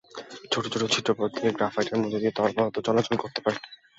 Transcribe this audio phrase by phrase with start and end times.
[0.51, 3.57] ছোট ছোট ছিদ্রপথ দিয়ে গ্রাফাইটের মধ্য দিয়ে তরল পদার্থ চলাচল করতে পারে।